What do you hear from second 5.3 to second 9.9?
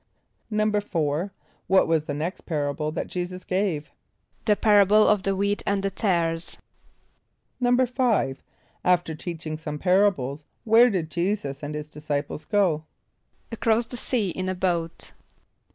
Wheat and the Tares.= =5.= After teaching some